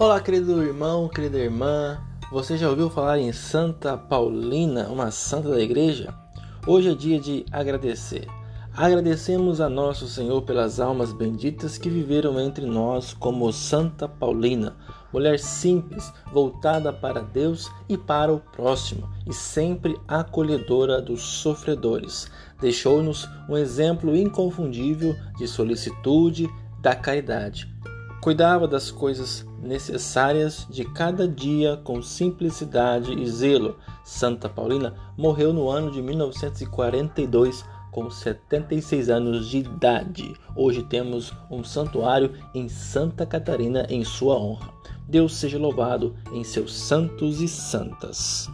Olá, 0.00 0.18
querido 0.18 0.62
irmão, 0.62 1.10
querida 1.10 1.36
irmã. 1.36 2.00
Você 2.32 2.56
já 2.56 2.70
ouviu 2.70 2.88
falar 2.88 3.18
em 3.18 3.34
Santa 3.34 3.98
Paulina, 3.98 4.88
uma 4.88 5.10
santa 5.10 5.50
da 5.50 5.60
igreja? 5.60 6.14
Hoje 6.66 6.88
é 6.88 6.94
dia 6.94 7.20
de 7.20 7.44
agradecer. 7.52 8.26
Agradecemos 8.74 9.60
a 9.60 9.68
nosso 9.68 10.08
Senhor 10.08 10.40
pelas 10.40 10.80
almas 10.80 11.12
benditas 11.12 11.76
que 11.76 11.90
viveram 11.90 12.40
entre 12.40 12.64
nós 12.64 13.12
como 13.12 13.52
Santa 13.52 14.08
Paulina, 14.08 14.74
mulher 15.12 15.38
simples, 15.38 16.10
voltada 16.32 16.94
para 16.94 17.20
Deus 17.20 17.70
e 17.86 17.98
para 17.98 18.32
o 18.32 18.40
próximo, 18.40 19.06
e 19.26 19.34
sempre 19.34 20.00
acolhedora 20.08 21.02
dos 21.02 21.20
sofredores. 21.20 22.26
Deixou-nos 22.58 23.28
um 23.50 23.54
exemplo 23.54 24.16
inconfundível 24.16 25.14
de 25.36 25.46
solicitude 25.46 26.48
da 26.80 26.96
caridade. 26.96 27.68
Cuidava 28.20 28.68
das 28.68 28.90
coisas 28.90 29.46
necessárias 29.62 30.66
de 30.68 30.84
cada 30.84 31.26
dia 31.26 31.78
com 31.78 32.02
simplicidade 32.02 33.14
e 33.14 33.26
zelo. 33.26 33.78
Santa 34.04 34.46
Paulina 34.46 34.94
morreu 35.16 35.54
no 35.54 35.70
ano 35.70 35.90
de 35.90 36.02
1942 36.02 37.64
com 37.90 38.10
76 38.10 39.08
anos 39.08 39.48
de 39.48 39.58
idade. 39.58 40.34
Hoje 40.54 40.82
temos 40.82 41.32
um 41.50 41.64
santuário 41.64 42.34
em 42.54 42.68
Santa 42.68 43.24
Catarina 43.24 43.86
em 43.88 44.04
sua 44.04 44.36
honra. 44.36 44.70
Deus 45.08 45.34
seja 45.36 45.58
louvado 45.58 46.14
em 46.30 46.44
seus 46.44 46.74
santos 46.74 47.40
e 47.40 47.48
santas. 47.48 48.50